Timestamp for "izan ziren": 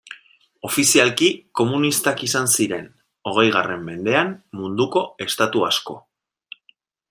2.29-2.89